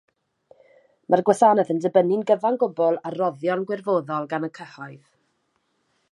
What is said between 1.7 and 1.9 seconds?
yn